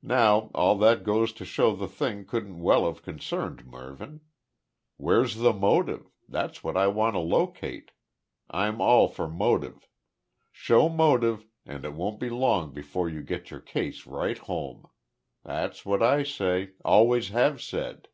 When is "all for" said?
8.80-9.28